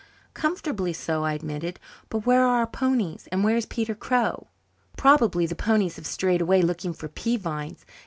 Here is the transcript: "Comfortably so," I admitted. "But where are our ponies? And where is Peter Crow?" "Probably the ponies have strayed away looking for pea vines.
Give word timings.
"Comfortably 0.33 0.93
so," 0.93 1.23
I 1.23 1.33
admitted. 1.33 1.79
"But 2.09 2.25
where 2.25 2.41
are 2.41 2.55
our 2.57 2.65
ponies? 2.65 3.27
And 3.31 3.43
where 3.43 3.55
is 3.55 3.67
Peter 3.67 3.93
Crow?" 3.93 4.47
"Probably 4.97 5.45
the 5.45 5.53
ponies 5.55 5.97
have 5.97 6.07
strayed 6.07 6.41
away 6.41 6.63
looking 6.63 6.91
for 6.93 7.07
pea 7.07 7.37
vines. 7.37 7.85